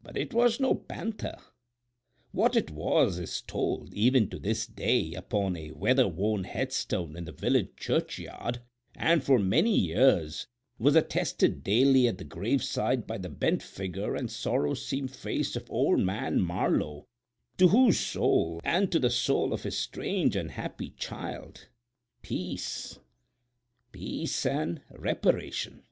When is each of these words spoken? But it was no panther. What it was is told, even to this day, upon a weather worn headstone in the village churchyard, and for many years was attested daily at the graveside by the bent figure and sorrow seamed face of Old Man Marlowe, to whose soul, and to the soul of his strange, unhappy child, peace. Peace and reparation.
But 0.00 0.16
it 0.16 0.32
was 0.32 0.60
no 0.60 0.76
panther. 0.76 1.36
What 2.30 2.54
it 2.54 2.70
was 2.70 3.18
is 3.18 3.40
told, 3.42 3.92
even 3.94 4.30
to 4.30 4.38
this 4.38 4.64
day, 4.64 5.12
upon 5.14 5.56
a 5.56 5.72
weather 5.72 6.06
worn 6.06 6.44
headstone 6.44 7.16
in 7.16 7.24
the 7.24 7.32
village 7.32 7.74
churchyard, 7.76 8.60
and 8.94 9.24
for 9.24 9.40
many 9.40 9.76
years 9.76 10.46
was 10.78 10.94
attested 10.94 11.64
daily 11.64 12.06
at 12.06 12.18
the 12.18 12.22
graveside 12.24 13.08
by 13.08 13.18
the 13.18 13.28
bent 13.28 13.60
figure 13.60 14.14
and 14.14 14.30
sorrow 14.30 14.74
seamed 14.74 15.10
face 15.10 15.56
of 15.56 15.68
Old 15.68 15.98
Man 15.98 16.40
Marlowe, 16.40 17.08
to 17.58 17.66
whose 17.66 17.98
soul, 17.98 18.60
and 18.62 18.92
to 18.92 19.00
the 19.00 19.10
soul 19.10 19.52
of 19.52 19.64
his 19.64 19.76
strange, 19.76 20.36
unhappy 20.36 20.90
child, 20.90 21.66
peace. 22.22 23.00
Peace 23.90 24.46
and 24.46 24.82
reparation. 24.92 25.82